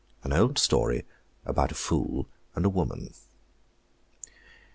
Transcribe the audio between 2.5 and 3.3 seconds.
AND A WOMAN.